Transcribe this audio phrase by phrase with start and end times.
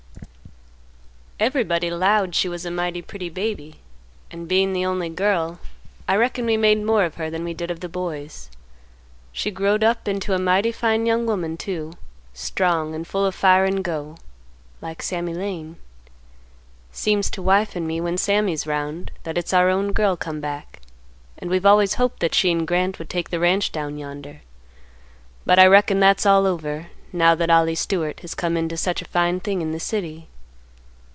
[1.43, 3.79] "Everybody 'lowed she was a mighty pretty baby,
[4.29, 5.59] and, bein' the only girl,
[6.07, 8.51] I reckon we made more of her than we did of the boys.
[9.31, 11.93] She growed up into a mighty fine young woman too;
[12.31, 14.17] strong, and full of fire and go,
[14.81, 15.77] like Sammy Lane.
[16.91, 20.79] Seems to wife and me when Sammy's 'round that it's our own girl come back
[21.39, 24.41] and we've always hoped that she and Grant would take the ranch down yonder;
[25.47, 29.05] but I reckon that's all over, now that Ollie Stewart has come into such a
[29.05, 30.27] fine thing in the city.